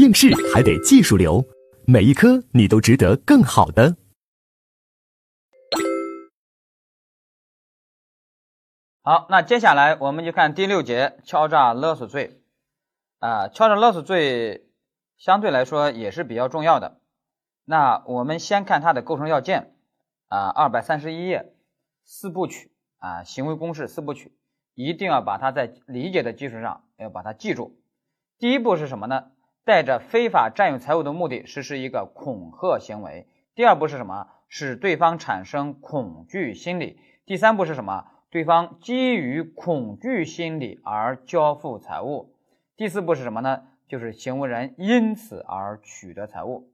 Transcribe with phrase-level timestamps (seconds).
[0.00, 1.44] 应试还得技术流，
[1.86, 3.98] 每一科你都值得更好的。
[9.02, 12.42] 好，那接下来我们就看第六节敲诈勒索罪。
[13.18, 14.70] 啊，敲诈勒索罪
[15.18, 17.02] 相对来说也是比较重要的。
[17.66, 19.76] 那我们先看它的构成要件。
[20.28, 21.52] 啊，二百三十一页
[22.04, 24.32] 四部曲啊，行为公式四部曲，
[24.74, 27.82] 一定要把它在理解的基础上要把它记住。
[28.38, 29.32] 第一步是什么呢？
[29.70, 33.28] 带着非法占有财物的目的实施一个恐吓行为。
[33.54, 34.26] 第二步是什么？
[34.48, 36.98] 使对方产生恐惧心理。
[37.24, 38.04] 第三步是什么？
[38.30, 42.34] 对方基于恐惧心理而交付财物。
[42.76, 43.62] 第四步是什么呢？
[43.86, 46.72] 就是行为人因此而取得财物。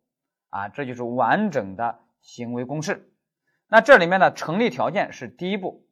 [0.48, 3.12] 啊，这就是完整的行为公式。
[3.68, 5.84] 那这里面的成立条件是第一步，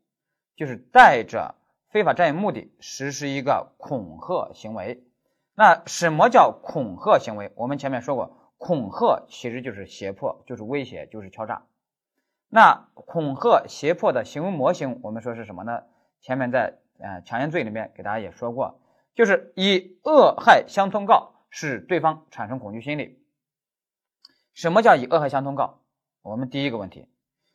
[0.56, 1.54] 就是带着
[1.90, 5.04] 非法占有目的实施一个恐吓行为。
[5.54, 7.52] 那什么叫恐吓行为？
[7.54, 11.66] 我们前面说过，恐吓其实就是胁迫，就是威胁，就是敲诈。
[12.48, 15.82] 那恐吓胁迫的行为模型，我们说是什么呢？
[16.20, 18.80] 前面在呃强奸罪里面给大家也说过，
[19.14, 23.20] 就是以恶害相通告，使对方产生恐惧心理。
[24.54, 25.80] 什么叫以恶害相通告？
[26.22, 27.08] 我们第一个问题。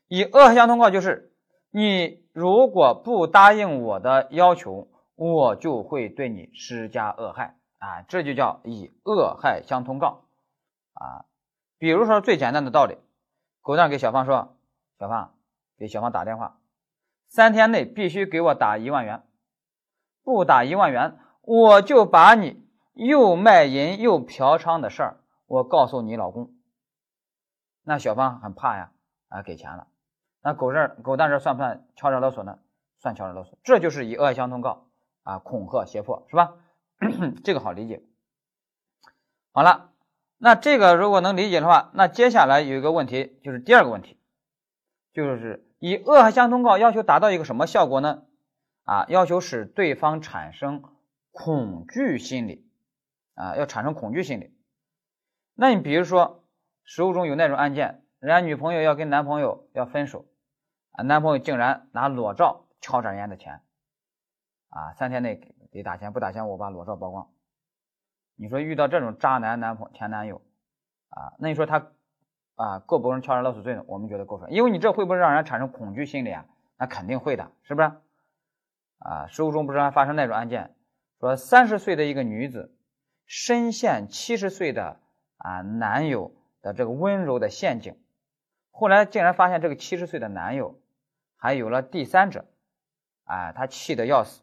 [0.07, 1.33] 以恶害相通告就是，
[1.71, 10.25] 你如果不答应我的要求，我就会对你施加恶害啊，这就叫以恶害相通告
[10.93, 11.25] 啊。
[11.77, 12.97] 比如说最简单的道理，
[13.61, 14.57] 狗蛋给小芳说
[14.99, 15.33] ：“小芳，
[15.77, 16.59] 给小芳打电话，
[17.27, 19.23] 三天内必须给我打一万元，
[20.23, 26.53] 不打一万元，我就把你又卖淫又嫖娼的事儿，我告诉你老公。”
[27.83, 28.91] 那小芳很怕呀，
[29.29, 29.87] 啊，给钱了。
[30.41, 32.59] 那狗这狗蛋这算不算敲诈勒索呢？
[32.99, 34.87] 算敲诈勒索，这就是以恶相通告
[35.23, 36.55] 啊，恐吓胁迫是吧？
[37.43, 38.03] 这个好理解。
[39.51, 39.91] 好了，
[40.37, 44.19] 那这个如果能理解的话，那接下来有一个问题，就是第二个问题，
[45.13, 48.23] 就是以恶害相通告要求达到一个什么效果呢？
[48.83, 50.83] 啊，要求使对方产生
[51.31, 52.67] 恐惧心理
[53.35, 54.53] 啊，要产生恐惧心理。
[55.55, 56.43] 那你比如说，
[56.83, 58.03] 实务中有那种案件。
[58.19, 60.25] 人家女朋友要跟男朋友要分手，
[60.91, 63.61] 啊，男朋友竟然拿裸照敲诈人家的钱，
[64.67, 65.37] 啊，三天内
[65.71, 67.29] 得打钱，不打钱我把裸照曝光。
[68.35, 70.41] 你说遇到这种渣男男朋前男友，
[71.09, 71.91] 啊，那你说他
[72.55, 73.83] 啊构不构成敲诈勒索罪呢？
[73.87, 76.45] 我们觉得构成，因为你这会不会让人产生恐惧心理啊？
[76.77, 77.91] 那肯定会的，是不是？
[78.99, 80.75] 啊，实务中不是还发生那种案件，
[81.19, 82.75] 说三十岁的一个女子
[83.25, 84.99] 深陷七十岁的
[85.37, 87.97] 啊男友的这个温柔的陷阱。
[88.71, 90.79] 后来竟然发现这个七十岁的男友
[91.35, 92.45] 还有了第三者，
[93.25, 94.41] 啊，她气得要死，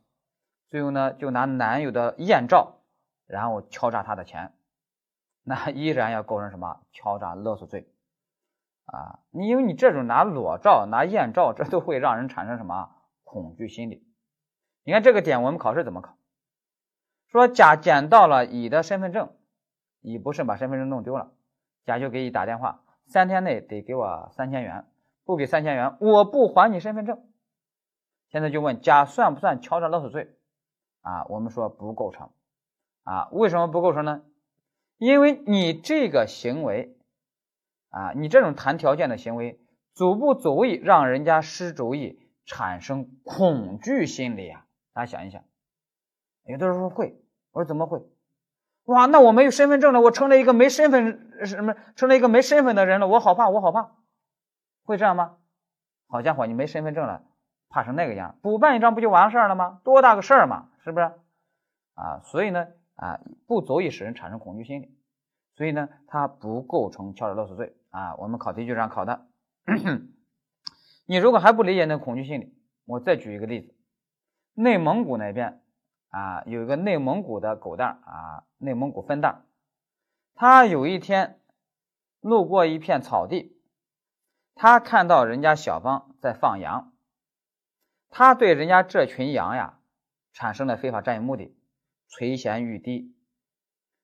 [0.68, 2.80] 最后呢就拿男友的艳照，
[3.26, 4.52] 然后敲诈他的钱，
[5.42, 7.88] 那依然要构成什么敲诈勒索罪
[8.84, 9.20] 啊？
[9.30, 12.90] 你因为你这种拿裸照、拿艳照，这都会让人产生什么
[13.24, 14.06] 恐惧心理？
[14.82, 16.16] 你看这个点，我们考试怎么考？
[17.26, 19.36] 说甲捡到了乙的身份证，
[20.00, 21.32] 乙不慎把身份证弄丢了，
[21.84, 22.82] 甲就给乙打电话。
[23.06, 24.84] 三天内得给我三千元，
[25.24, 27.24] 不给三千元，我不还你身份证。
[28.30, 30.36] 现在就问甲算不算敲诈勒索罪？
[31.06, 32.30] 啊，我们说不构成。
[33.04, 34.22] 啊，为什么不构成呢？
[34.98, 36.96] 因为你这个行为，
[37.90, 39.60] 啊，你这种谈条件的行为，
[39.94, 44.66] 足不足以让人家失主意产生恐惧心理啊？
[44.92, 45.44] 大家想一想，
[46.44, 47.22] 有的人说会，
[47.52, 48.04] 我说怎么会？
[48.86, 53.92] 哇，那我没有身份证了，我成了一个没身份什么，成了一个没身份的人了，我好怕，我好怕，
[54.84, 55.36] 会这样吗？
[56.08, 57.22] 好家伙，你没身份证了，
[57.68, 58.36] 怕成那个样？
[58.42, 59.80] 补办一张不就完事儿了吗？
[59.84, 61.06] 多大个事儿嘛，是不是？
[61.94, 64.96] 啊，所以呢，啊，不足以使人产生恐惧心理，
[65.56, 68.14] 所以呢，它不构成敲诈勒索罪啊。
[68.14, 69.26] 我们考题就这样考的。
[71.06, 73.74] 你如果还不理解那恐惧心理，我再举一个例子，
[74.54, 75.60] 内蒙古那边。
[76.10, 79.44] 啊，有一个内蒙古的狗蛋啊，内蒙古分蛋，
[80.34, 81.40] 他有一天
[82.20, 83.60] 路过一片草地，
[84.54, 86.92] 他看到人家小芳在放羊，
[88.08, 89.75] 他对人家这群羊呀
[90.36, 91.56] 产生了非法占有目的，
[92.08, 93.16] 垂涎欲滴。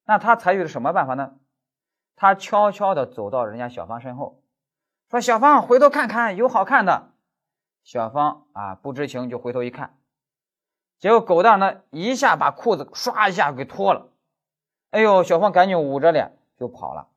[0.06, 1.38] 那他采取了什么办法呢？
[2.16, 4.42] 他悄悄地走到人家小芳身后，
[5.10, 7.12] 说：“小芳，回头看看，有好看的。”
[7.84, 9.98] 小芳啊，不知情就回头一看。
[10.98, 14.10] 结果狗蛋呢，一下把裤子唰一下给脱了，
[14.88, 17.10] 哎呦，小芳赶紧捂着脸就跑了。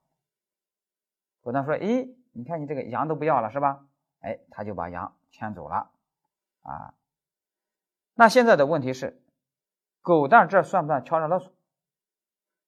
[1.42, 3.86] 狗蛋说：“咦，你看你这个羊都不要了是吧？”
[4.20, 5.90] 哎，他就把羊牵走了。
[6.64, 6.94] 啊，
[8.16, 9.22] 那现在的问题是，
[10.02, 11.54] 狗蛋这算不算敲诈勒索？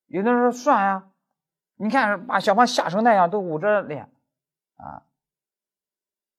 [0.06, 1.12] 有的人说算呀，
[1.76, 4.12] 你看把小芳吓成那样，都捂着脸
[4.76, 5.04] 啊，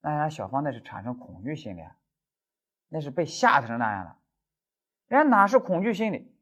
[0.01, 1.83] 那人家小芳那是产生恐惧心理，
[2.89, 4.19] 那是被吓成那样了。
[5.07, 6.35] 人家哪是恐惧心理？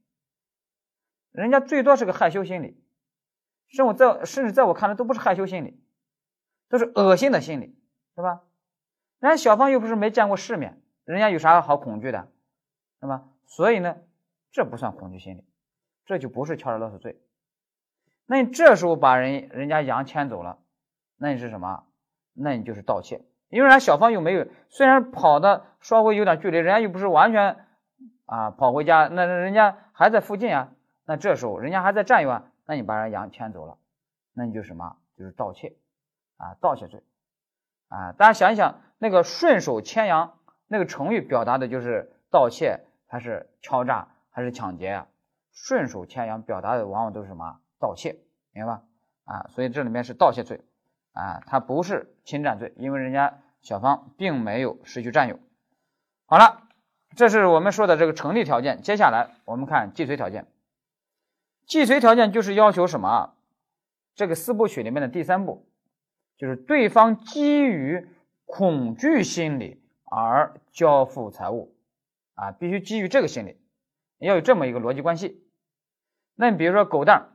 [1.30, 2.82] 人家最多是个害羞心理，
[3.69, 5.80] 甚至在甚至在我看来都不是害羞心理，
[6.69, 7.78] 都是恶心的心理，
[8.14, 8.42] 是吧？
[9.20, 12.32] 人家小芳又不是没见过世面，人家有啥好恐惧的，
[13.06, 13.25] 是吧？
[13.47, 13.97] 所以呢，
[14.53, 15.44] 这不算恐惧心理，
[16.05, 17.20] 这就不是敲诈勒索罪。
[18.26, 20.58] 那你这时候把人人家羊牵走了，
[21.17, 21.85] 那你是什么？
[22.35, 27.64] 那你就是盗窃，因为人家小芳又没有，虽然跑的稍微有点距离，人家又不是完全
[28.26, 30.73] 啊跑回家，那人家还在附近啊。
[31.06, 33.79] 那这时候人家还在占有啊，那你把人羊牵走了，
[34.35, 34.97] 那你就什么？
[35.17, 35.76] 就是盗窃
[36.37, 37.03] 啊，盗窃罪
[37.88, 38.12] 啊。
[38.12, 40.37] 大家想一想，那个顺手牵羊
[40.67, 45.08] 那个成语表达的就是盗窃还是敲诈还是抢劫啊？
[45.53, 47.61] 顺手牵羊表达的往往都是什么？
[47.79, 48.19] 盗窃，
[48.53, 48.82] 明白吧？
[49.25, 50.64] 啊，所以这里面是盗窃罪
[51.12, 55.38] 啊，它不是侵占罪，因为人家小芳并没有失去占有。
[56.26, 56.62] 好了，
[57.17, 58.82] 这是我们说的这个成立条件。
[58.82, 60.47] 接下来我们看既遂条件。
[61.67, 63.35] 既遂条件就是要求什么？
[64.14, 65.69] 这个四部曲里面的第三步，
[66.37, 68.08] 就是对方基于
[68.44, 71.75] 恐惧心理而交付财物
[72.36, 73.60] 啊，必须基于这个心理，
[74.18, 75.44] 要有这么一个逻辑关系。
[76.36, 77.32] 那你比如说狗蛋。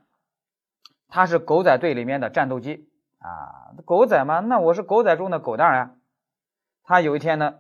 [1.14, 5.98] 他是狗仔队里面的战斗机啊，狗仔嘛，那我是狗仔中的狗蛋呀。
[6.84, 7.60] 他有一天呢，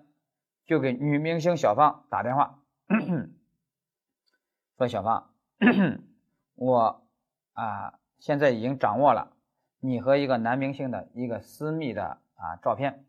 [0.65, 2.61] 就给女明星小芳打电话，
[4.79, 5.33] 说：“小芳，
[6.55, 7.05] 我
[7.51, 9.35] 啊，现在已经掌握了
[9.81, 13.03] 你和一个男明星的一个私密的啊照片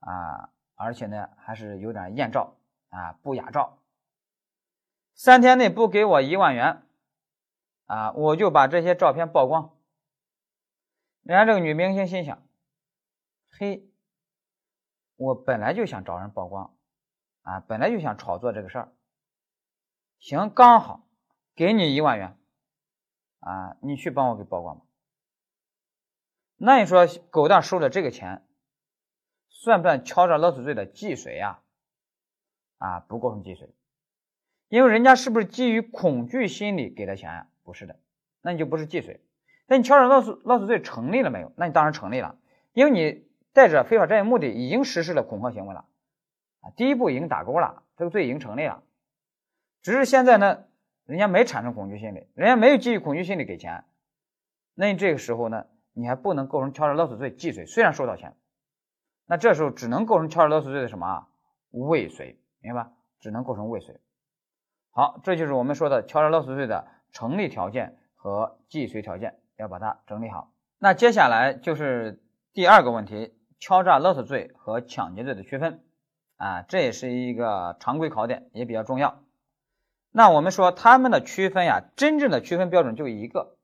[0.00, 2.58] 啊，而且呢，还是有点艳照
[2.92, 3.82] 啊，不雅照。
[5.14, 6.86] 三天内不给我一万元。”
[7.86, 9.76] 啊，我就把这些照片曝光。
[11.24, 12.42] 人家这个女明星心想
[13.50, 13.86] ：“嘿，
[15.16, 16.74] 我本来就想找人曝光，
[17.42, 18.94] 啊，本来就想炒作这个事儿。
[20.18, 21.06] 行，刚好
[21.54, 22.38] 给你一万元，
[23.40, 24.86] 啊，你去帮我给曝光吧。
[26.56, 28.48] 那你说狗蛋收了这个钱，
[29.48, 31.61] 算不算敲诈勒索罪的既遂呀？
[32.82, 33.68] 啊，不构成既遂，
[34.68, 37.46] 因为人家是不是基于恐惧心理给的钱呀？
[37.62, 38.00] 不是的，
[38.42, 39.20] 那你就不是既遂。
[39.68, 41.52] 那你敲诈勒索勒索罪成立了没有？
[41.56, 42.36] 那你当然成立了，
[42.72, 45.84] 因为你带着非法占有目的已经实施了恐吓行为了
[46.60, 48.82] 啊，第一步已经打勾了，这个罪已经成立了。
[49.80, 50.64] 只是现在呢，
[51.06, 53.84] 人家没产生恐惧心理，人家没有基于恐惧心理给钱，
[54.74, 58.34] 那你这个时候呢，你还不能构成敲诈勒索罪既遂，虽然收到钱，
[59.26, 61.28] 那这时候只能构成敲诈勒索罪的什么
[61.70, 62.92] 未遂，明白吧？
[63.20, 64.00] 只能构成未遂。
[64.90, 66.86] 好，这就是我们说的敲诈勒索罪的。
[67.14, 70.50] 成立条件和既遂条件要把它整理好。
[70.78, 72.24] 那接下来就是
[72.54, 75.84] 第二个问题：敲诈勒索罪和抢劫罪的区分
[76.38, 79.22] 啊，这也是一个常规考点，也比较重要。
[80.10, 83.58] 那我们说他们的区分呀，真正的区分标准就一个，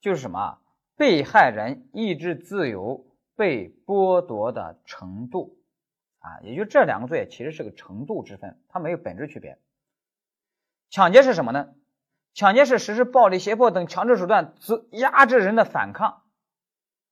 [0.00, 0.58] 就是什么？
[0.96, 3.04] 被害人意志自由
[3.36, 5.55] 被剥夺的程度
[6.26, 9.60] 啊，也就这两个罪其实是个程度之分，它没有本质区别。
[10.90, 11.74] 抢劫是什么呢？
[12.34, 14.54] 抢劫是实施暴力、胁迫等强制手段，
[14.90, 16.24] 压制人的反抗，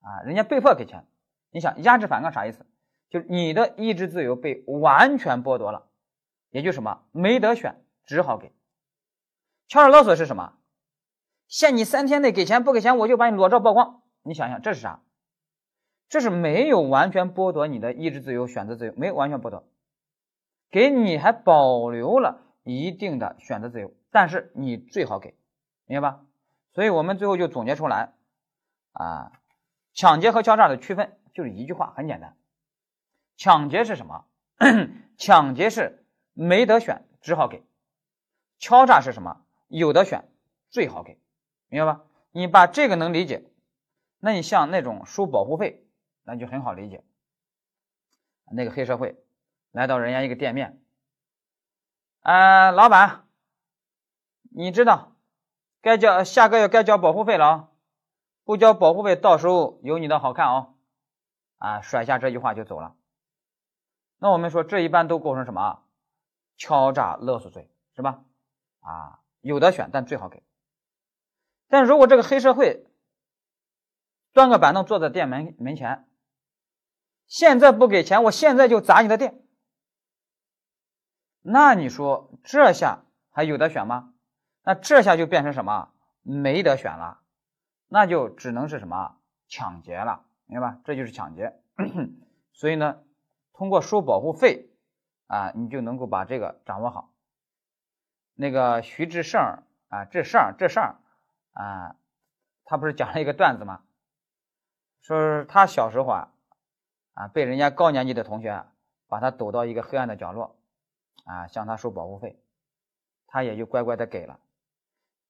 [0.01, 1.07] 啊，人家被迫给钱。
[1.51, 2.67] 你想压制反抗啥意思？
[3.09, 5.87] 就是你的意志自由被完全剥夺了，
[6.51, 8.53] 也就什么没得选，只好给。
[9.69, 10.55] 敲诈勒索是什么？
[11.47, 14.03] 限你三天内给钱，不给钱我就把你裸照曝光。
[14.23, 15.01] 你想想这是啥？
[16.15, 19.65] 这是没有完全剥夺你的意志自由、选择自由，没有完全剥夺，
[20.71, 23.93] 给你还保留了一定的选择自由。
[24.13, 25.35] 但是你最好给，
[25.87, 26.21] 明白吧？
[26.73, 28.13] 所以我们最后就总结出来，
[28.93, 29.33] 啊，
[29.93, 32.37] 抢劫和敲诈的区分就是一句话，很简单。
[33.37, 34.25] 抢劫是什么？
[35.19, 37.63] 抢劫是没得选，只好给；
[38.61, 39.41] 敲诈是什么？
[39.67, 40.29] 有得选，
[40.71, 41.19] 最好给，
[41.67, 42.05] 明白吧？
[42.31, 43.43] 你把这个能理解，
[44.21, 45.84] 那你像那种收保护费，
[46.25, 47.05] 那就很好理解。
[48.51, 49.23] 那个黑社会
[49.71, 50.83] 来到人家一个店面，
[52.21, 53.21] 啊，老板。
[54.57, 55.17] 你知道，
[55.81, 57.69] 该交下个月该交保护费了啊！
[58.45, 60.77] 不交保护费，到时候有你的好看哦！
[61.59, 62.95] 啊，甩下这句话就走了。
[64.19, 65.83] 那我们说，这一般都构成什么？
[66.57, 68.23] 敲诈勒索罪，是吧？
[68.79, 70.45] 啊，有的选，但最好给。
[71.67, 72.87] 但如果这个黑社会
[74.33, 76.07] 端个板凳坐在店门门前，
[77.27, 79.43] 现在不给钱，我现在就砸你的店，
[81.43, 84.13] 那你说这下还有的选吗？
[84.63, 85.91] 那这下就变成什么？
[86.23, 87.21] 没得选了。
[87.89, 90.81] 那就只能是什么抢劫了，明白吧？
[90.85, 91.61] 这就是抢劫。
[92.53, 93.03] 所以呢，
[93.53, 94.71] 通过收保护费
[95.27, 97.13] 啊，你就能够把这个掌握好。
[98.35, 100.83] 那个徐志胜啊，志胜志胜
[101.53, 101.97] 啊，
[102.65, 103.83] 他不是讲了一个段子吗？
[105.03, 106.33] 说他小时候啊，
[107.15, 108.65] 啊被人家高年级的同学
[109.09, 110.57] 把他堵到一个黑暗的角落，
[111.25, 112.39] 啊向他收保护费，
[113.27, 114.39] 他也就乖乖的给了。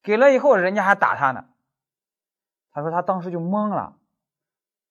[0.03, 1.45] 给了以后，人家还打他呢。
[2.71, 3.97] 他说他当时就懵了，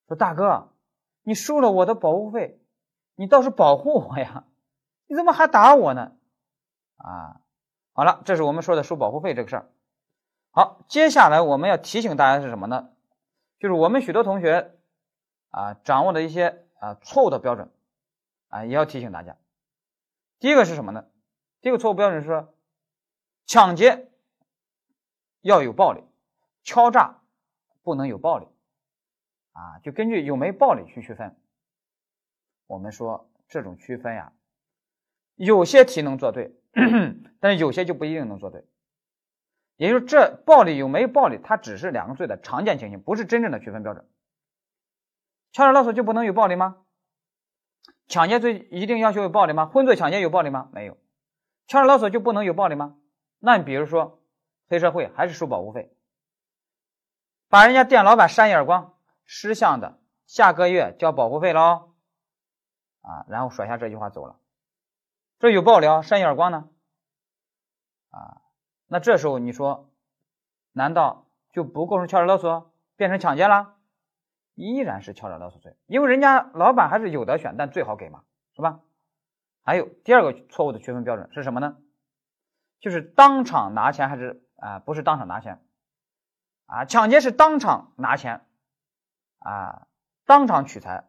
[0.08, 0.72] 说大哥，
[1.22, 2.60] 你收了我的保护费，
[3.14, 4.44] 你倒是保护我呀，
[5.06, 6.12] 你怎么还打我呢？
[6.96, 7.40] 啊，
[7.92, 9.70] 好了，这是我们说的收保护费这个事儿。
[10.50, 12.90] 好，接下来我们要提醒大家是什么呢？
[13.58, 14.74] 就是我们许多同学
[15.50, 17.70] 啊掌握的一些啊错误的标准
[18.48, 19.36] 啊，也要提醒大家。
[20.38, 21.06] 第一个是什么呢？
[21.60, 22.54] 第一个错误标准是说
[23.46, 24.10] 抢劫。
[25.40, 26.02] 要有暴力，
[26.62, 27.20] 敲诈
[27.82, 28.46] 不能有暴力，
[29.52, 31.36] 啊，就根据有没暴力去区分。
[32.66, 34.32] 我们说这种区分呀，
[35.34, 36.56] 有些题能做对，
[37.40, 38.64] 但是有些就不一定能做对。
[39.76, 44.08] 也就是这暴力有没有暴力，它只是两个罪的常见情形，不是真正的区分标准。
[45.54, 46.84] 敲诈勒索就不能有暴力吗？
[48.06, 49.64] 抢劫罪一定要求有暴力吗？
[49.64, 50.68] 婚罪抢劫有暴力吗？
[50.75, 50.99] 没有。
[51.66, 52.99] 敲诈勒索就不能有暴力吗？
[53.38, 54.20] 那你比如说。
[54.66, 55.94] 黑社会还是收保护费，
[57.50, 58.94] 把人家店老板扇一耳光，
[59.26, 61.92] 识相的下个月交保护费喽，
[63.02, 64.40] 啊，然后甩下这句话走了，
[65.38, 66.70] 这有暴力啊，扇一耳光呢，
[68.08, 68.40] 啊，
[68.87, 69.92] 那这时候你说，
[70.73, 73.73] 难道就不构成敲诈勒索，变成抢劫了？
[74.54, 78.80] 依然是敲诈勒索罪，因为人家老板还是有的选，但最好给嘛，是吧？
[79.62, 81.76] 还有第二个错误的区分标准是什么呢？
[82.80, 84.40] 就是当场拿钱还是？
[84.56, 85.62] 啊，不是当场拿钱，
[86.64, 88.46] 啊，抢劫是当场拿钱，
[89.40, 89.88] 啊，
[90.25, 91.04] 当场取财，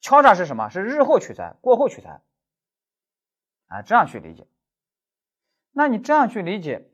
[0.00, 0.70] 敲诈是什么？
[0.70, 2.22] 是日后取财，过后取财，
[3.66, 4.46] 啊，这样去理解。
[5.72, 6.88] 那你这样去理解，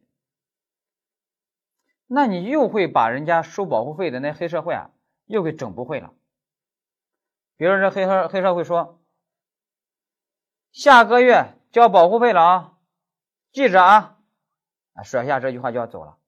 [2.09, 4.91] 那你又会把人家收保护费的那黑社会啊，
[5.29, 6.13] 又给整不会了。
[7.57, 9.01] 比如这黑黑黑社会说，
[10.73, 12.79] 下个月交保护费了啊，
[13.53, 14.17] 记着啊。
[15.05, 16.19] 甩下这句话就要走了，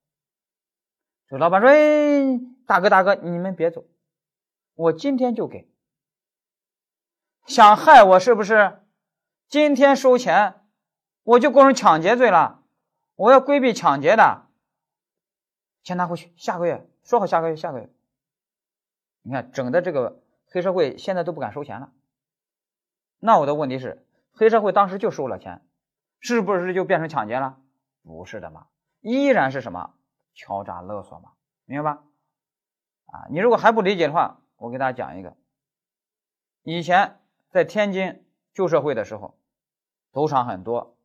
[1.27, 2.39] 这老板说：“哎，
[2.69, 3.85] 大哥大哥，你们别走，
[4.75, 5.69] 我今天就给。
[7.47, 8.81] 想害我是不是？
[9.49, 10.63] 今天收钱，
[11.25, 12.63] 我就构成抢劫罪了。
[13.17, 14.47] 我要规避抢劫的，
[15.83, 16.33] 钱拿回去。
[16.37, 17.93] 下个月说好，下个月下个月。
[19.31, 21.93] 你看，整的这个黑社会现在都不敢收钱了。
[23.21, 25.65] 那我的问题是，黑社会当时就收了钱，
[26.19, 27.61] 是不是就变成抢劫了？”
[28.03, 28.67] 不是的嘛，
[29.03, 29.95] 依然是什么
[30.35, 31.31] 敲诈勒索嘛，
[31.65, 32.03] 明白吧？
[33.07, 35.37] 啊，你如果还不理解的话，我给大家讲一个。
[36.65, 37.21] 以前
[37.51, 39.39] 在天津旧社会的时候，
[40.13, 40.97] 赌场很多，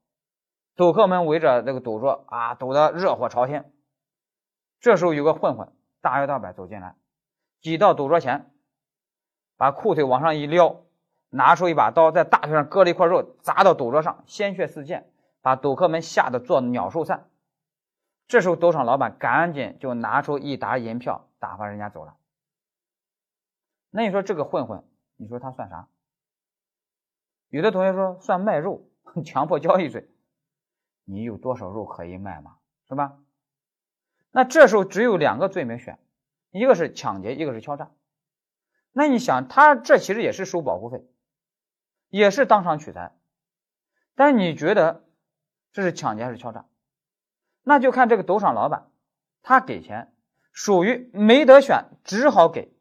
[0.75, 3.72] 赌客们围着这个赌桌啊，赌得热火朝天。
[4.79, 6.96] 这时候有个混混大摇大摆走进来，
[7.65, 8.51] 挤到赌桌前，
[9.57, 10.84] 把裤腿往上一撩，
[11.29, 15.10] 拿出一把刀，在大腿上割了一块肉，砸到赌桌上，鲜血四溅。
[15.41, 17.27] 把赌客们吓得做鸟兽散，
[18.27, 22.15] 这时候赌场老板赶紧就拿出一沓银票打发人家走了。
[23.89, 24.84] 那你说这个混混，
[25.15, 25.88] 你说他算啥？
[27.50, 28.88] 有的同学说算卖肉，
[29.25, 30.07] 强迫交易罪。
[31.03, 32.57] 你有多少肉可以卖嘛？
[32.88, 33.17] 是吧？
[34.29, 35.98] 那这时候只有两个罪名选，
[36.55, 37.91] 一个是抢劫，一个是敲诈。
[38.93, 41.05] 那你想，他这其实也是收保护费，
[42.07, 43.12] 也是当场取财，
[44.15, 45.03] 但你觉得？
[45.74, 46.65] 这是抢劫还是敲诈？
[47.62, 48.88] 那就看这个赌场老板，
[49.41, 50.13] 他给钱
[50.53, 52.71] 属于没得选只好给，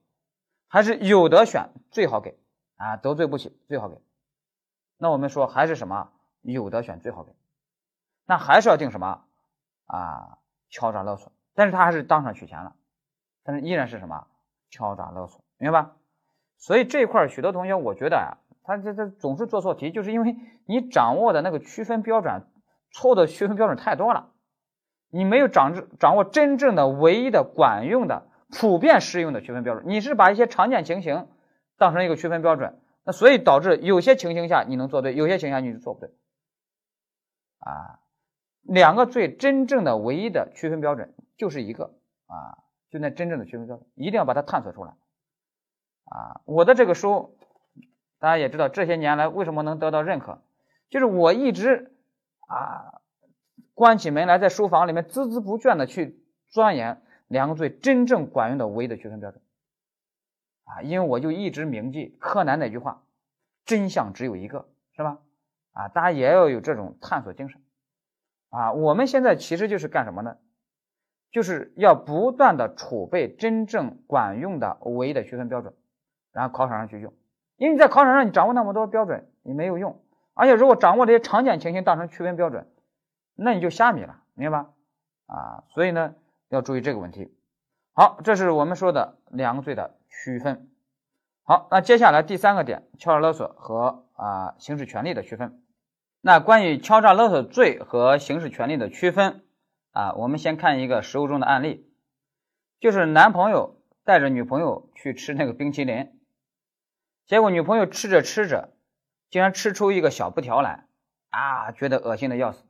[0.68, 2.38] 还是有得选最好给
[2.76, 2.96] 啊？
[2.96, 4.00] 得罪不起最好给。
[4.98, 6.12] 那我们说还是什么
[6.42, 7.34] 有得选最好给，
[8.24, 9.24] 那还是要定什么
[9.86, 10.38] 啊？
[10.70, 12.76] 敲诈勒索，但是他还是当场取钱了，
[13.44, 14.26] 但是依然是什么
[14.70, 15.96] 敲诈勒索，明白吧？
[16.56, 20.34] 所以这一块许多同学我觉得啊，他这这总是做错题，就是因为
[20.66, 22.42] 你掌握的那个区分标准。
[22.96, 24.30] 错的区分标准太多了，
[25.10, 31.26] 你没有掌掌握真正的、唯一的、管用的、普遍适用的区分标准，你是把一些常见情形
[31.76, 36.14] 当成一个区分标准，那所以导致有些情形下你能做对，有些情形下你就做不对。
[37.58, 37.98] 啊，
[38.62, 41.96] 两个最真正的、唯一的区分标准就是一个
[42.26, 42.62] 啊，
[42.94, 44.92] 就那真正的区分标准，一定要把它探索出来。
[46.04, 47.36] 啊，我的这个书
[48.20, 50.40] 大家也知道，这些年来为什么能得到认可，
[50.88, 51.90] 就是我一直。
[52.46, 53.00] 啊，
[53.72, 59.42] 关起门来在书房里面孜孜不倦的去钻研两个最真正管用的唯一的区分标准
[60.64, 60.82] 啊！
[60.82, 63.02] 因为我就一直铭记柯南那句话
[63.64, 65.20] ：“真相只有一个，是吧？”
[65.72, 67.62] 啊，大家也要有这种探索精神
[68.50, 68.72] 啊！
[68.74, 70.36] 我们现在其实就是干什么呢？
[71.34, 75.74] 就是要不断的储备真正管用的唯一的区分标准，
[76.32, 77.12] 然后考场上去用。
[77.56, 80.00] 因为你在考场上你掌握那么多标准，你没有用。
[80.34, 82.68] 而且如果掌握这些常见情形当成区分标准，
[83.34, 84.70] 那你就瞎米了，明白吧？
[85.26, 86.14] 啊，所以呢
[86.50, 87.34] 要注意这个问题。
[87.94, 90.68] 好，这是我们说的两个罪的区分。
[91.42, 95.60] 好，那接下来第三个点，敲诈勒索和啊行使权利的区分。
[96.20, 99.40] 那关于敲诈勒索罪和行使权利的区分。
[99.94, 101.88] 啊，我们先看一个实物中的案例，
[102.80, 106.20] 就是男朋友带着女朋友去吃那个冰淇淋，
[107.26, 108.74] 结果女朋友吃着吃着，
[109.30, 110.88] 竟然吃出一个小布条来，
[111.30, 112.64] 啊，觉得恶心的要死，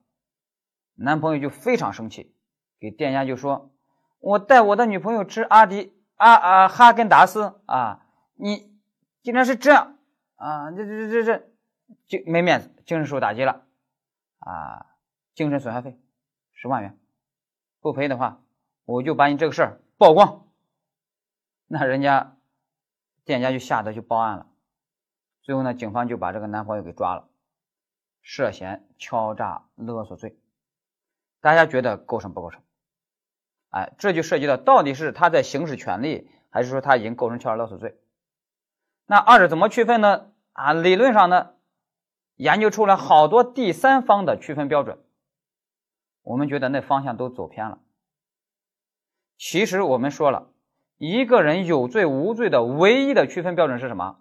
[0.96, 2.36] 男朋友就非常生气，
[2.78, 3.74] 给店家就说
[4.20, 8.78] ：“我带我的女朋友吃阿迪啊啊哈根达斯啊，你
[9.22, 9.96] 竟然是这样
[10.36, 13.64] 啊，这这这这这就没面子，精神受打击了
[14.40, 14.84] 啊，
[15.34, 15.98] 精神损害费
[16.52, 16.98] 十万元。”
[17.84, 18.40] 不赔的话，
[18.86, 20.46] 我就把你这个事儿曝光。
[21.66, 22.34] 那人家
[23.26, 24.46] 店家就吓得就报案了。
[25.42, 27.28] 最后呢，警方就把这个男朋友给抓了，
[28.22, 30.38] 涉嫌敲诈勒索罪。
[31.42, 32.62] 大家觉得构成不构成？
[33.68, 38.00] 哎，这就涉及到到底是他在行使权利，还是说他已经构成敲诈勒索罪？
[39.04, 40.30] 那二者怎么区分呢？
[40.54, 41.50] 啊，理论上呢，
[42.36, 45.03] 研究出来好多第三方的区分标准。
[46.24, 47.78] 我们觉得那方向都走偏了。
[49.36, 50.50] 其实我们说了，
[50.96, 54.20] 一个人有罪无罪的唯一的区分标准是什么？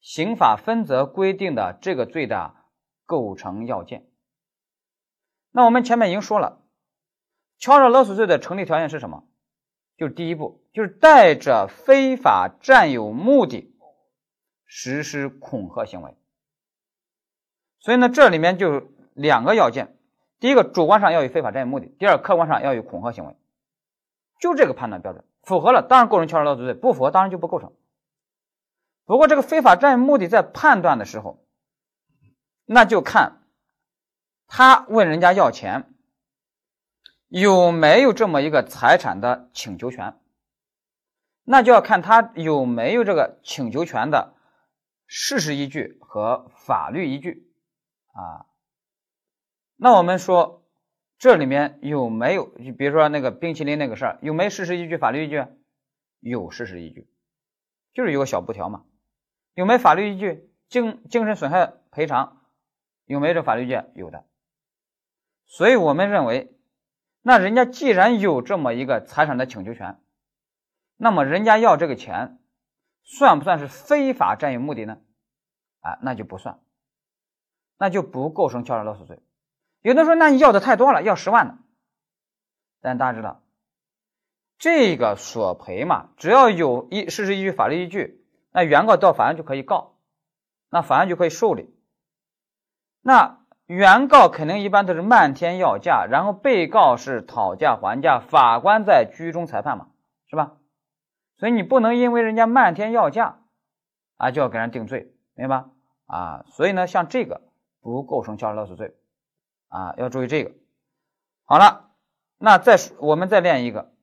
[0.00, 2.54] 刑法分则规定的这个罪的
[3.04, 4.06] 构成要件。
[5.50, 6.62] 那我们前面已经说了，
[7.58, 9.24] 敲诈勒索罪的成立条件是什么？
[9.96, 13.76] 就是第一步，就是带着非法占有目的
[14.64, 16.16] 实施恐吓行为。
[17.80, 19.98] 所以呢，这里面就两个要件。
[20.40, 23.36] 第一个主观上要有非法占有目的，第二客观上要有恐吓行为，
[24.40, 27.72] 就这个判断标准符合了，当然构成敲诈勒索罪；不符合，当然就不构成。
[29.04, 31.44] 不过这个非法占有目的在判断的时候，
[32.64, 33.42] 那就看
[34.46, 35.92] 他问人家要钱
[37.28, 40.18] 有没有这么一个财产的请求权，
[41.44, 44.34] 那就要看他有没有这个请求权的
[45.06, 47.52] 事实依据和法律依据
[48.12, 48.46] 啊。
[49.82, 50.62] 那我们说，
[51.16, 52.44] 这里面有没有？
[52.76, 55.42] 比如说那个冰淇淋那个事儿，有没有事实依据、法律依据？
[56.20, 57.08] 有事实依据，
[57.94, 58.84] 就是有个小布条嘛。
[59.54, 60.50] 有没有法律依据？
[60.68, 62.42] 精精神损害赔偿
[63.06, 63.82] 有没有这法律依据？
[63.94, 64.26] 有的。
[65.46, 66.54] 所以我们认为，
[67.22, 69.98] 那人家既然有这么一个财产的请求权，
[70.98, 72.38] 那么人家要这个钱，
[73.02, 75.00] 算不算是非法占有目的呢？
[75.80, 76.60] 啊，那就不算，
[77.78, 79.18] 那就不构成敲诈勒索罪。
[79.82, 81.58] 有的说，那你要的太多了，要十万呢。
[82.80, 83.42] 但大家知道，
[84.58, 89.96] 这个索赔嘛，只要有一事实依据、法律依据，那原告到法院就可以告，
[90.70, 91.74] 那法院就可以受理。
[93.02, 99.88] 那原告肯定一般都是漫天要价，然后被告是讨价还价，法官在居中裁判嘛，
[100.28, 100.56] 是吧？
[101.38, 103.38] 所以你不能因为人家漫天要价
[104.18, 105.70] 啊，就要给人定罪，明白吧？
[106.04, 107.40] 啊，所以呢，像这个
[107.80, 108.94] 不构成敲诈勒索罪。
[109.70, 110.52] 啊，要注意这个。
[111.44, 111.90] 好了，
[112.38, 113.94] 那再我们再练一个，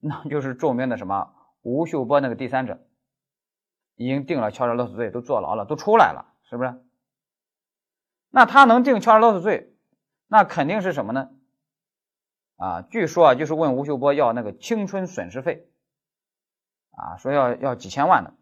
[0.00, 2.86] 那就是著名的什么吴秀波那个第三者，
[3.94, 6.84] 已经定了敲诈勒索罪，都坐牢了，都出来了，是不是？
[8.30, 9.74] 那他能定敲诈勒索罪，
[10.26, 11.30] 那肯定是什么呢？
[12.56, 15.68] 啊，据说啊，就是问吴秀波要那个青春损失费，
[16.90, 18.34] 啊，说要要几千万的，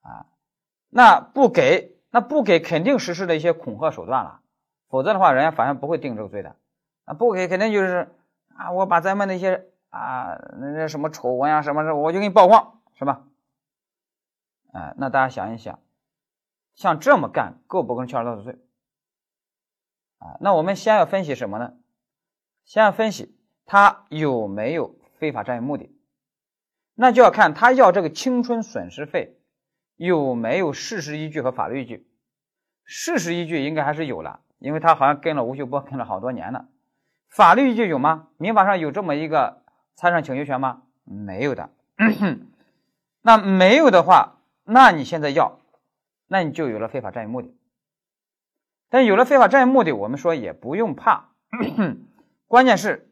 [0.00, 0.26] 啊，
[0.88, 4.41] 那不给，那不给，肯定实施了一些恐吓手段了。
[4.92, 6.54] 否则的话，人家法院不会定这个罪的。
[7.06, 8.14] 啊，不给肯定就是
[8.54, 13.24] 啊，我把咱们那些啊那那什么丑闻啊什么的，我就给你曝光，是吧？
[14.70, 15.78] 哎，那大家想一想，
[16.74, 18.58] 像这么干够不够敲诈勒索罪？
[20.18, 21.72] 啊，那我们先要分析什么呢？
[22.66, 25.90] 先要分析他有没有非法占有目的，
[26.94, 29.38] 那就要看他要这个青春损失费
[29.96, 32.06] 有没有事实依据和法律依据。
[32.84, 34.40] 事实依据应该还是有了。
[34.62, 36.68] 因为他好像跟了吴秀波跟了好多年了，
[37.28, 38.28] 法律依据有吗？
[38.38, 39.62] 民法上有这么一个
[39.96, 40.84] 财产请求权吗？
[41.04, 41.70] 没有的。
[43.22, 45.58] 那没有的话，那你现在要，
[46.28, 47.54] 那你就有了非法占有目的。
[48.88, 51.30] 但有了非法占有目的，我们说也不用怕，
[52.46, 53.10] 关键是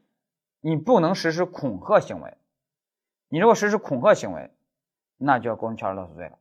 [0.61, 2.37] 你不能实施恐吓行为。
[3.29, 4.53] 你如果实施恐吓行为，
[5.17, 6.39] 那就要构成敲诈勒索罪了。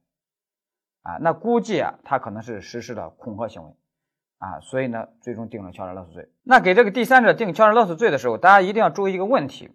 [1.01, 3.73] 啊，那估计啊，他可能是实施了恐吓行为，
[4.39, 6.29] 啊，所以呢，最终定了敲诈勒索罪。
[6.43, 9.73] 那给这个第三者定敲诈勒索罪的时候，大家一定要注意一个问题，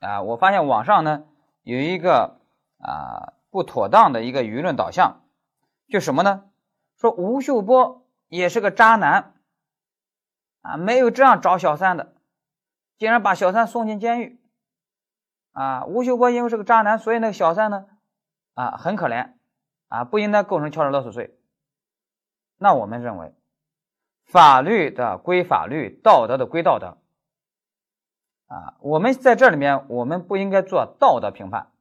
[0.00, 1.24] 啊，我发现网上呢
[1.62, 2.38] 有一个
[2.78, 5.22] 啊不妥当的一个舆论导向，
[5.88, 6.44] 就什么呢？
[6.96, 9.34] 说吴秀波也是个渣男，
[10.62, 12.12] 啊，没有这样找小三的，
[12.98, 14.40] 竟然把小三送进监狱，
[15.52, 17.86] 啊，吴秀波因为是个渣男，所以那个小三呢，
[18.54, 19.32] 啊，很可怜。
[19.88, 21.38] 啊，不应该构成敲诈勒索罪。
[22.58, 23.32] 那我们认为，
[24.26, 26.98] 法律的归法律，道德的归道德。
[28.48, 31.72] 啊，我们在这里面，我们不应该做道德评判，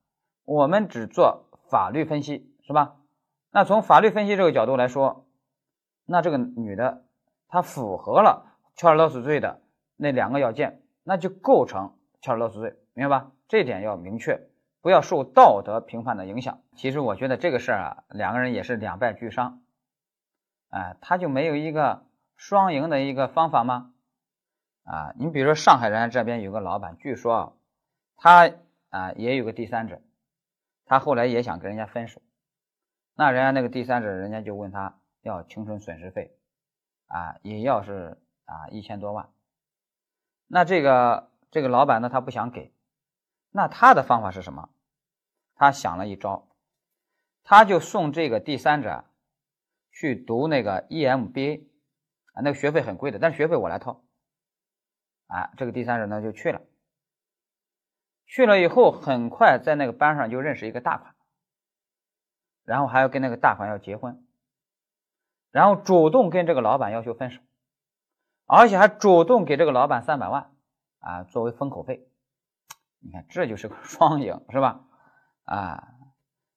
[0.45, 2.95] 我们只做法律分析，是吧？
[3.51, 5.27] 那从法律分析这个角度来说，
[6.05, 7.03] 那这个女的
[7.47, 9.61] 她符合了敲诈勒索罪的
[9.95, 13.31] 那两个要件，那就构成敲诈勒索罪，明白吧？
[13.47, 14.47] 这点要明确。
[14.81, 16.61] 不要受道德评判的影响。
[16.75, 19.61] 其实我觉得这个事儿啊，两个人也是两败俱伤。
[20.69, 22.03] 哎，他就没有一个
[22.35, 23.93] 双赢的一个方法吗？
[24.83, 27.53] 啊，你比如说上海人家这边有个老板，据说啊，
[28.17, 28.51] 他
[28.89, 30.01] 啊也有个第三者，
[30.85, 32.21] 他后来也想跟人家分手，
[33.15, 36.37] 那人家那个第三者，人家就问他要青春损失费，
[37.07, 39.29] 啊，也要是啊一千多万。
[40.47, 42.71] 那这个这个老板呢，他不想给，
[43.49, 44.69] 那他的方法是什么？
[45.55, 46.47] 他想了一招，
[47.43, 49.05] 他就送这个第三者
[49.91, 51.63] 去读那个 EMBA
[52.35, 54.03] 啊，那个学费很贵的，但是学费我来掏。
[55.27, 56.61] 啊，这个第三者呢就去了，
[58.27, 61.15] 去了以后很快在那个班上就认识一个大款，
[62.63, 64.23] 然后还要跟那个大款要结婚，
[65.49, 67.41] 然后主动跟这个老板要求分手，
[68.45, 70.51] 而且还主动给这个老板三百万
[70.99, 72.07] 啊作为封口费。
[72.99, 74.85] 你看，这就是个双赢，是吧？
[75.45, 75.87] 啊，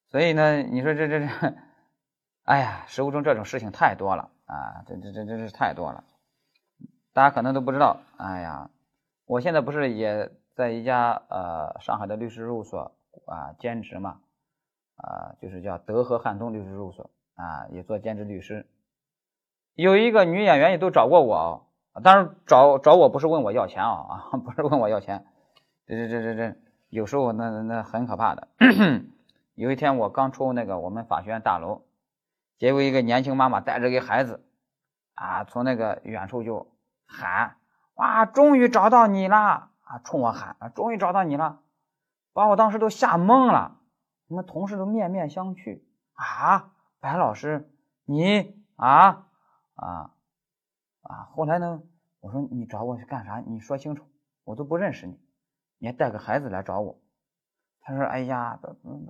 [0.09, 1.27] 所以呢，你说这这这，
[2.45, 6.03] 哎呀，生活中这种事情太多了啊，这这这真是太多了，
[7.13, 7.97] 大家可能都不知道。
[8.17, 8.71] 哎呀，
[9.27, 12.91] 我现在不是也在一家呃上海的律师事务所
[13.27, 14.21] 啊兼职嘛，
[14.95, 18.65] 啊，就是叫德和汉通律师事务所啊，也做兼职律师。
[19.75, 21.67] 有一个女演员也都找过我，
[22.03, 25.27] 当然找找我不是问我要钱啊啊， 不是问我要钱，
[25.85, 26.57] 这这这这这。
[26.89, 28.47] 有时候那那很可怕的。
[29.53, 31.83] 有一天我刚出那个我们法学院大楼，
[32.59, 34.45] 结果一个年轻妈妈带着个孩子，
[35.15, 36.71] 啊，从那个远处就
[37.07, 37.55] 喊
[37.95, 41.61] ：“哇，终于找到你了！”啊，冲我喊：“啊，终于找到你了！”
[42.33, 43.79] 把我当时都吓懵了。
[44.27, 45.81] 我们同事都面面相觑。
[46.13, 47.71] 啊，白老师，
[48.03, 49.25] 你啊
[49.75, 50.11] 啊
[51.01, 51.29] 啊！
[51.31, 51.81] 后来呢，
[52.19, 53.39] 我说你找我去干啥？
[53.39, 54.05] 你说清楚，
[54.43, 55.17] 我都不认识你。
[55.79, 57.01] 你还带个孩子来找我，
[57.81, 58.59] 他说：“哎呀，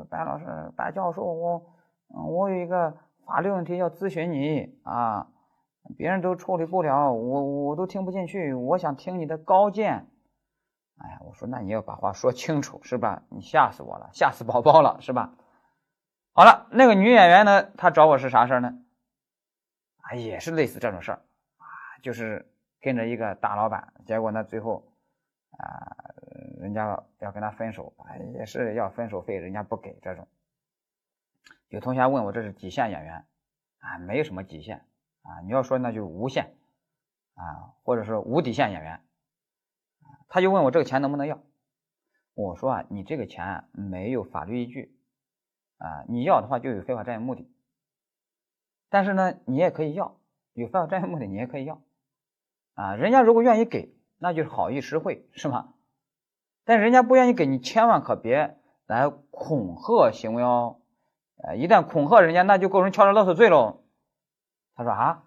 [0.10, 1.74] 白老师、白教授，我，
[2.08, 2.96] 我有一个
[3.30, 5.28] 法律问题要咨询你啊，
[5.96, 10.08] 别人都处理不了，我我都听不进去，我想听你的高见。”
[10.98, 13.22] 哎呀，我说那你要把话说清楚是吧？
[13.30, 15.36] 你吓死我了，吓死宝宝了是吧？
[16.34, 17.70] 好了，那个女演员呢？
[17.78, 18.74] 她找我是啥事呢？
[20.02, 21.22] 啊，也是类似这种事儿
[21.58, 21.70] 啊，
[22.02, 24.92] 就是跟着一个大老板，结果呢，最后
[25.52, 26.08] 啊。
[26.60, 27.94] 人家要跟他分手，
[28.34, 30.28] 也是要分手费，人家不给这种。
[31.70, 33.26] 有同学问我这是几线演员
[33.80, 33.98] 啊？
[34.00, 34.86] 没有什么极限
[35.22, 36.56] 啊，你要说那就无限
[37.36, 39.02] 啊，或者说无底线演员。
[40.28, 41.40] 他就问我这个钱能不能要？
[42.34, 44.98] 我说啊，你这个钱没有法律依据
[45.78, 47.48] 啊，你要的话就有非法占有目的。
[48.90, 50.18] 但是呢，你也可以要，
[50.54, 51.84] 有非法占有目的你也可以要
[52.74, 52.96] 啊。
[52.96, 55.76] 人家如果愿意给，那就是好意实惠，是吗？
[56.64, 60.79] 但人家不愿意给你，千万可别来恐吓行为哦。
[61.43, 63.84] 呃，一旦恐吓人家，那就构成敲诈勒索罪喽。
[64.75, 65.23] 他说啊，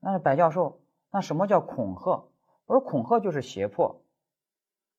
[0.00, 2.24] 那是白教授，那什么叫恐吓？
[2.66, 4.02] 我说恐吓就是胁迫。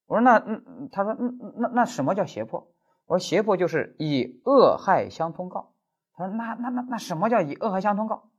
[0.07, 2.71] 我说那嗯，他说嗯那那什么叫胁迫？
[3.05, 5.73] 我说胁迫就是以恶害相通告。
[6.13, 8.29] 他说那那那那什么叫以恶害相通告？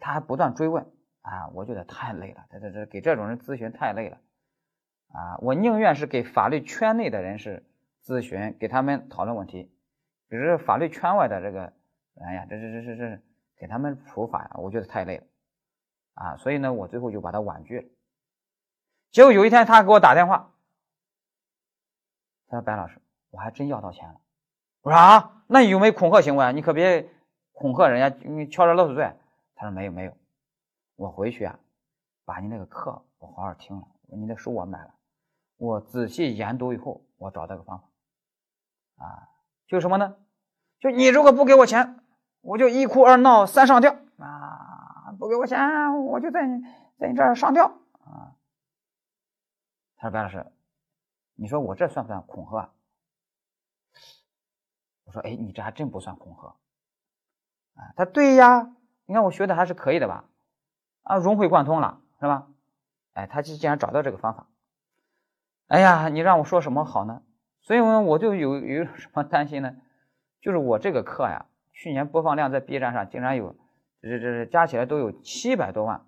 [0.00, 0.84] 他还不断追问
[1.22, 4.18] 啊，我觉得太累了，这这这给这种人咨询太累了。
[5.08, 7.66] 啊，我宁愿是给法律圈内的人士
[8.04, 9.73] 咨询，给他们讨论问题，
[10.36, 11.72] 只是法律圈外的这个，
[12.20, 13.22] 哎呀，这这这这这
[13.56, 15.24] 给他们普法呀，我觉得太累了，
[16.14, 17.88] 啊，所以呢，我最后就把他婉拒了。
[19.12, 20.52] 结果有一天他给我打电话，
[22.48, 24.20] 他说：“白老师，我还真要到钱了。”
[24.82, 26.52] 我说：“啊，那你有没有恐吓行为？
[26.52, 27.08] 你可别
[27.52, 29.12] 恐吓人家，你敲诈勒索罪。”
[29.54, 30.16] 他说：“没有，没有。
[30.96, 31.56] 我回去啊，
[32.24, 34.92] 把你那个课我好好听了，你的书我买了。”
[35.58, 39.28] 我仔细研读以后，我找到个方法，啊，
[39.68, 40.16] 就什么呢？
[40.84, 41.98] 就你如果不给我钱，
[42.42, 45.16] 我就一哭二闹三上吊啊！
[45.18, 45.58] 不给我钱，
[46.04, 46.62] 我就在你
[46.98, 47.68] 在你这儿上吊
[48.04, 48.36] 啊！
[49.96, 50.44] 他说白老师，
[51.36, 52.70] 你说我这算不算恐吓？
[55.04, 56.48] 我说，哎，你这还真不算恐吓
[57.80, 57.94] 啊！
[57.96, 58.70] 他对呀，
[59.06, 60.26] 你看我学的还是可以的吧？
[61.04, 62.46] 啊，融会贯通了，是吧？
[63.14, 64.48] 哎，他既然找到这个方法，
[65.68, 67.22] 哎呀，你让我说什么好呢？
[67.62, 69.74] 所以呢，我就有有什么担心呢？
[70.44, 73.56] 就是我这个课呀，去年播放量在 B 站上竟然有，
[74.02, 76.04] 这这这加起来都有七百多万，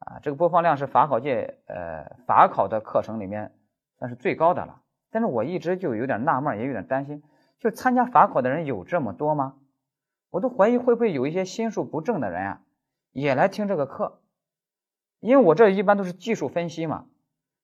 [0.00, 3.54] 啊，这个播放量是法考界呃法考的课程里面
[3.98, 4.82] 算是最高的了。
[5.10, 7.22] 但是我一直就有点纳闷，也有点担心，
[7.58, 9.56] 就参加法考的人有这么多吗？
[10.28, 12.60] 我都怀疑会不会有一些心术不正的人啊，
[13.10, 14.20] 也来听这个课，
[15.20, 17.06] 因为我这一般都是技术分析嘛，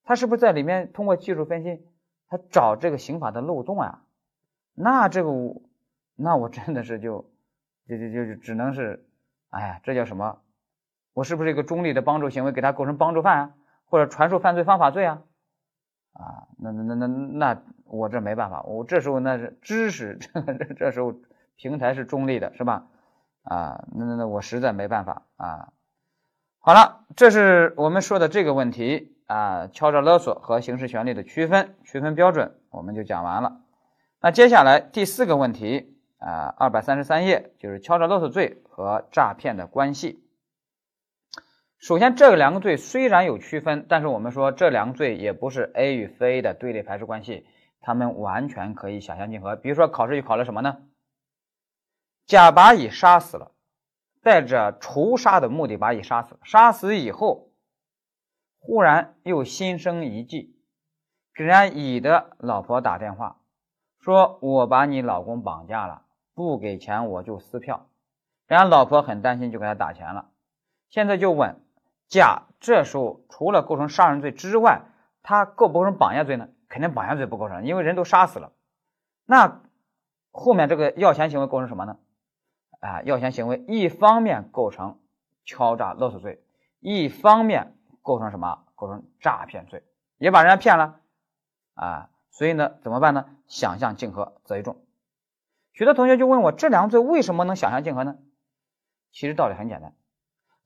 [0.04, 1.86] 他是不是在里面通过技术分析，
[2.28, 4.02] 他找这个刑法的漏洞啊？
[4.78, 5.30] 那这个，
[6.16, 7.30] 那我真的是就，
[7.88, 9.06] 就就就只能是，
[9.50, 10.38] 哎呀，这叫什么？
[11.12, 15.22] 我是不是一个中立的帮助行为，给他构成帮助犯啊，或者传授犯罪方法罪啊？
[16.12, 21.14] 啊，那那那那那我这没办法，我这时候那是知识， 这这时候
[21.56, 22.86] 平台是中立的，是吧？
[23.42, 25.72] 啊，那那那我实在没办法啊。
[26.58, 33.60] 好了，这是我们说的这个问题啊，敲诈勒索和刑事权利的区分区分标准，我们就讲完了。
[34.20, 40.22] 那接下来第四个问题啊，二百三十三页就是敲诈勒索罪和诈骗的关系。
[41.78, 47.46] 首先，这两个罪虽然有区分，但是我们说这两个罪也不是 A 与非的对立排斥关系，
[47.80, 49.56] 他们完全可以想象竞合。
[49.56, 50.78] 比如说考试就考了什么呢？
[52.24, 53.52] 甲把乙杀死了，
[54.22, 57.52] 带着仇杀的目的把乙杀死，杀死以后，
[58.58, 60.56] 忽然又心生一计，
[61.34, 63.38] 给人家乙的老婆打电话。
[64.00, 66.05] 说我把你老公绑架了，
[66.36, 67.88] 不给钱我就撕票。
[68.46, 70.28] 人家老婆很担心，就给他打钱了。
[70.90, 71.56] 现在就问
[72.08, 74.82] 甲，这时候除了构成杀人罪之外，
[75.22, 76.50] 他构不构成绑架罪呢？
[76.68, 78.52] 肯定绑架罪不构成，因为人都杀死了。
[79.24, 79.62] 那
[80.30, 81.96] 后面这个要钱行为构成什么呢？
[82.80, 85.00] 啊，要钱行为一方面构成
[85.44, 86.44] 敲诈勒索罪，
[86.80, 88.62] 一方面构成什么？
[88.74, 89.82] 构成诈骗罪，
[90.18, 91.00] 也把人家骗了
[91.72, 92.10] 啊。
[92.30, 93.24] 所以呢，怎么办呢？
[93.46, 94.76] 想象竞合择一重。
[95.76, 98.16] 许多同学就问我，这两个罪为什么能想象竞合呢？
[99.12, 99.94] 其实道理很简单，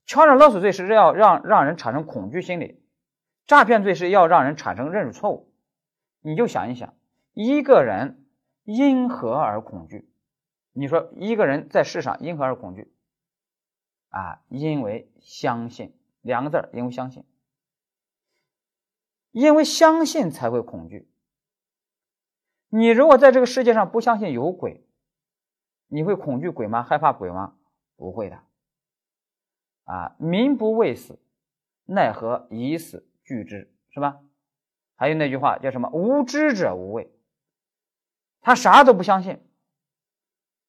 [0.06, 2.80] 敲诈勒索罪是要让让人产生恐惧心理，
[3.44, 5.52] 诈骗罪是要让人产生认识错误。
[6.20, 6.94] 你就想一想，
[7.32, 8.24] 一个人
[8.62, 10.08] 因何而恐惧？
[10.72, 12.94] 你说一个人在世上因何而恐惧？
[14.10, 17.24] 啊，因为相信两个字因为相信，
[19.32, 21.10] 因为相信才会恐惧。
[22.68, 24.86] 你如果在这个世界上不相信有鬼，
[25.90, 26.82] 你会恐惧鬼吗？
[26.82, 27.54] 害怕鬼吗？
[27.96, 28.38] 不会的。
[29.84, 31.18] 啊，民不畏死，
[31.84, 34.20] 奈何以死惧之，是吧？
[34.94, 35.90] 还有那句话叫什么？
[35.90, 37.12] 无知者无畏。
[38.40, 39.40] 他啥都不相信，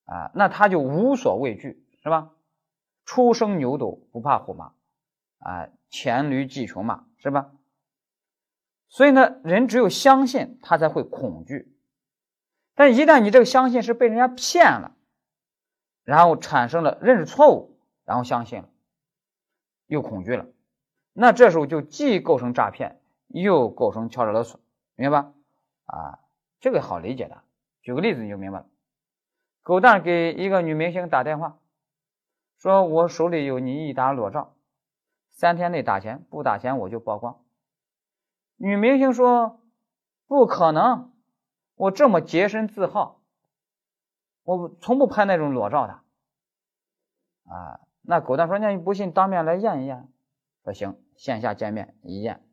[0.05, 2.31] 啊，那他就无所畏惧，是吧？
[3.05, 4.73] 初生牛犊不怕虎嘛，
[5.37, 7.51] 啊，黔驴技穷嘛，是吧？
[8.87, 11.77] 所以呢，人只有相信，他才会恐惧。
[12.73, 14.97] 但一旦你这个相信是被人家骗了，
[16.11, 18.67] 然后产生了认识错误，然后相信了，
[19.87, 20.45] 又恐惧了，
[21.13, 24.59] 那这时候就既构成诈骗，又构成敲诈勒索，
[24.95, 25.33] 明白吧？
[25.85, 26.19] 啊，
[26.59, 27.37] 这个好理解的，
[27.81, 28.65] 举个例子你就明白了。
[29.61, 31.59] 狗蛋给一个女明星打电话，
[32.57, 34.53] 说我手里有你一沓裸照，
[35.31, 37.39] 三天内打钱，不打钱我就曝光。
[38.57, 39.61] 女明星说
[40.27, 41.09] 不可能。
[41.75, 43.20] 我这么洁身自好，
[44.43, 45.93] 我从不拍那种裸照的，
[47.51, 50.07] 啊，那狗蛋说：“那你不信，当面来验一验。”
[50.63, 52.43] 说行，线下见面一验，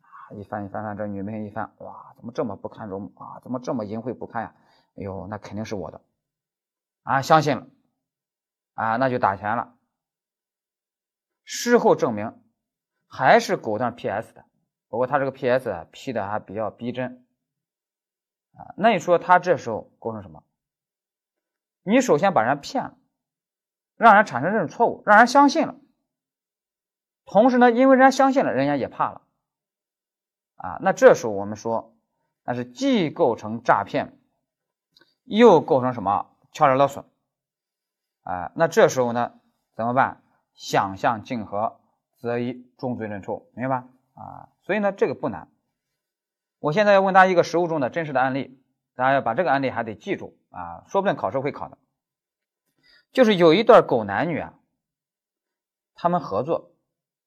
[0.00, 3.40] 啊，一翻一翻翻，这女明星一翻，哇，怎么这么不堪容啊？
[3.42, 4.54] 怎么这么淫秽不堪呀？
[4.96, 6.00] 哎呦，那肯定是我的，
[7.02, 7.66] 啊，相信了，
[8.74, 9.76] 啊，那就打钱了。
[11.44, 12.42] 事后证明
[13.06, 14.44] 还是狗蛋 PS 的，
[14.88, 17.24] 不过他这个 PS P 的还比较逼真。
[18.54, 20.42] 啊，那你说他这时候构成什么？
[21.86, 22.94] 你首先把人骗了，
[23.96, 25.76] 让人产生这种错误，让人相信了。
[27.24, 29.22] 同时呢，因为人家相信了，人家也怕了。
[30.56, 31.94] 啊，那这时候我们说，
[32.44, 34.18] 那是既构成诈骗，
[35.24, 37.04] 又构成什么敲诈勒索？
[38.22, 39.34] 啊，那这时候呢，
[39.76, 40.22] 怎么办？
[40.54, 41.80] 想象竞合，
[42.18, 43.88] 择一重罪论处，明白吧？
[44.14, 45.48] 啊，所以呢，这个不难。
[46.58, 48.60] 我现在要问大家一个实务中的真实的案例，
[48.96, 51.78] 大家要把这个案例还得记住啊，说不定考试会考的。
[53.12, 54.54] 就是有一对狗男女啊，
[55.94, 56.72] 他们合作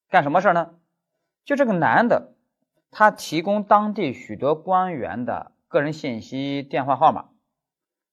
[0.09, 0.75] 干什么事呢？
[1.45, 2.35] 就这个男的，
[2.91, 7.29] 他提供当地许多官员的个人信息、电话号码，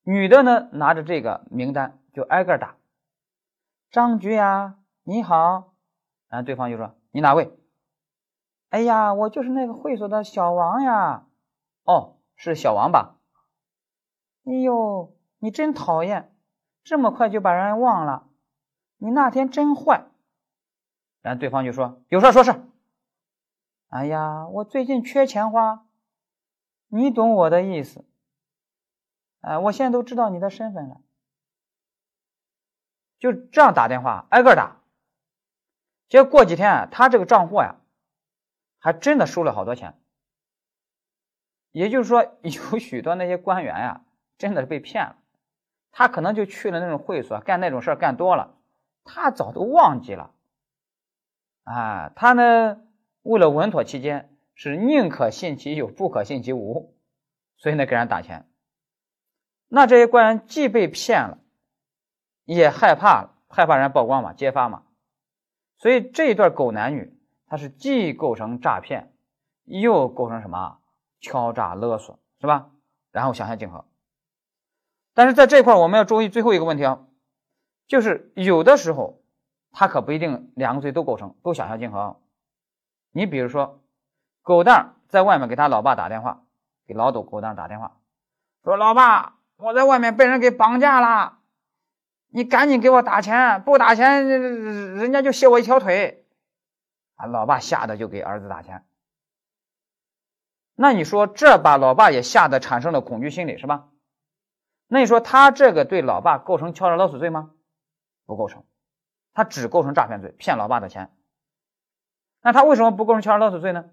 [0.02, 2.76] 女的呢拿着这个名单就挨个打。
[3.90, 5.74] 张局呀，你好，
[6.28, 7.58] 然后对方就说：“你哪位？”
[8.68, 11.26] 哎呀，我就是那个会所的小王呀。
[11.84, 13.15] 哦，是小王吧？
[14.46, 16.34] 哎呦，你真讨厌，
[16.84, 18.28] 这么快就把人忘了。
[18.96, 20.06] 你那天真坏。
[21.20, 22.54] 然后对方就说：“有事说事。”
[23.90, 25.86] 哎呀，我最近缺钱花，
[26.86, 28.04] 你懂我的意思。
[29.40, 31.00] 哎，我现在都知道你的身份了，
[33.18, 34.80] 就这样打电话，挨个打。
[36.08, 37.76] 结果过几天，他这个账户呀。
[38.78, 39.98] 还真的收了好多钱，
[41.72, 44.04] 也就是说，有许多那些官员呀，
[44.38, 45.16] 真的是被骗了。
[45.92, 48.54] 他可能就去了那种会所，干那种事儿干多了，
[49.04, 50.32] 他早都忘记了。
[51.64, 52.80] 啊，他呢，
[53.22, 56.94] 为了稳妥起见，是宁可信其有，不可信其无，
[57.56, 58.48] 所以呢，给人打钱。
[59.68, 61.38] 那这些官员既被骗了，
[62.44, 64.84] 也害怕了，害怕人曝光嘛，揭发嘛，
[65.78, 67.12] 所以这一对狗男女。
[67.48, 69.12] 他是既构成诈骗，
[69.66, 70.80] 又构成什么
[71.20, 72.72] 敲诈勒索，是吧？
[73.12, 73.84] 然后想象竞合。
[75.16, 77.06] 但是在这块我们要注意最后一个问题啊，
[77.86, 79.22] 就是有的时候
[79.72, 82.20] 他可不一定两个罪都构成，都想象竞合。
[83.12, 83.80] 你比如说，
[84.42, 86.42] 狗蛋在外面给他老爸打电话，
[86.86, 87.96] 给老狗狗蛋打电话，
[88.62, 91.38] 说：“老爸，我在外面被人给绑架了，
[92.28, 96.26] 你赶紧给我打钱，不打钱，人家就卸我一条腿。”
[97.16, 98.84] 啊，老爸吓得就给儿子打钱，
[100.74, 103.88] 那你说这把老爸也吓得产生了恐惧心理是吧？
[104.88, 107.50] 那你说他这个对老爸构成敲诈勒索罪吗？
[108.24, 108.64] 不构成，
[109.34, 111.10] 他只构成诈骗罪，骗老爸的钱。
[112.42, 113.86] 那他为什么不构成敲诈勒索罪呢？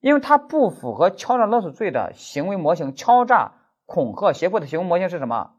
[0.00, 3.52] 因为他不符合敲诈勒索罪的行为模型，敲诈、
[3.86, 5.54] 恐吓、胁迫的行为模型是什么？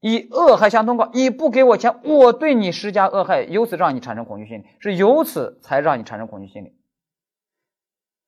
[0.00, 6.78] 以恶害相通告，你不给我钱，我对你施加恶害，由此让你产生恐惧心理，是由此才让你产生恐惧心理。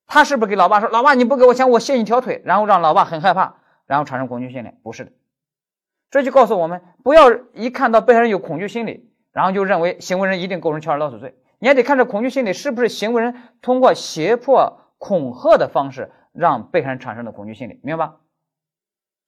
[0.06, 3.54] 他是不是给老爸说，老爸你不给我钱，我卸你条腿，然后让老爸很害怕，
[3.86, 4.72] 然后产生恐惧心理？
[4.82, 5.12] 不是的，
[6.10, 11.34] 这就告诉我们，不要一看到被害人有恐惧心理，然后就认为行为人一定构成敲诈勒索罪。
[11.58, 18.16] 你还得看这恐惧心理是不是行为人通过胁迫、恐吓的方式让被害人产生的恐惧心理，明白吧？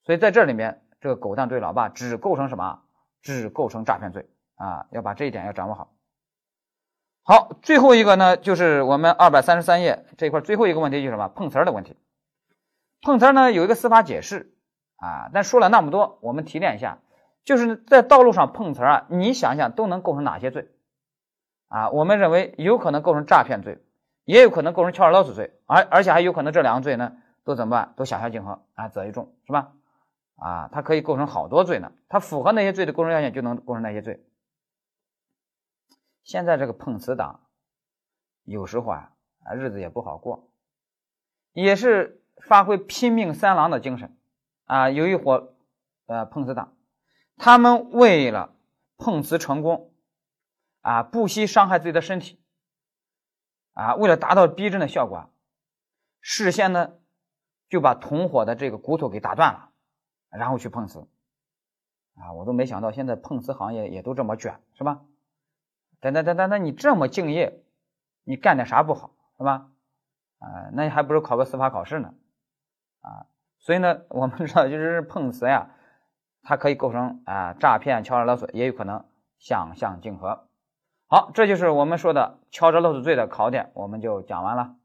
[0.03, 0.79] 所以在这里面。
[1.03, 2.79] 这个狗蛋对老爸只构成什么？
[3.21, 4.85] 只构成诈骗罪啊！
[4.91, 5.91] 要把这一点要掌握好。
[7.23, 11.27] 好，最后一个呢，就是我们二百三十三页这一块最后一个问题，就是什么？
[11.27, 11.97] 碰瓷儿的问题。
[13.01, 14.52] 碰瓷儿呢有一个司法解释
[15.03, 16.99] 啊，但说了那么多，我们提炼一下，
[17.43, 20.71] 就是在道路上碰瓷儿啊，你想想都能构成哪些罪
[21.67, 21.89] 啊？
[21.89, 23.83] 我们认为有可能构成诈骗罪，
[24.23, 27.93] 也有可能构成敲诈勒索罪，而而且还有可能这两个罪呢都怎么办？
[27.97, 29.73] 都想象竞合啊，择一重是吧？
[30.37, 31.91] 啊，它可以构成好多罪呢。
[32.07, 34.25] 它符合那些罪的构成要件，就能构成那些罪。
[36.23, 37.41] 现在这个碰瓷党，
[38.45, 39.11] 有时候啊，
[39.43, 40.49] 啊日子也不好过，
[41.51, 44.15] 也是发挥拼命三郎的精神
[44.65, 44.89] 啊。
[44.89, 45.53] 有一伙
[46.05, 46.75] 呃碰瓷党，
[47.37, 48.55] 他们为了
[48.97, 49.91] 碰瓷成功
[50.81, 52.39] 啊，不惜伤害自己的身体
[53.73, 55.29] 啊，为了达到逼真的效果，
[56.21, 56.93] 事先呢
[57.69, 59.69] 就把同伙的这个骨头给打断了。
[60.35, 61.07] 然后去碰瓷，
[62.15, 65.05] 啊，我都没想到现在碰瓷行业也都这么卷，是吧？
[65.99, 67.63] 等等等等，那你这么敬业，
[68.23, 69.69] 你干点啥不好，是吧？
[70.39, 72.15] 啊，那你还不如考个司法考试呢，
[73.01, 73.27] 啊，
[73.63, 75.69] 所以呢，我们知道就是碰瓷呀，
[76.43, 79.05] 它可以构成啊诈骗、敲诈勒索，也有可能
[79.39, 80.47] 想象竞合。
[81.07, 84.75] 好，这就是我们说的敲诈勒索罪的考点，我们就讲完了。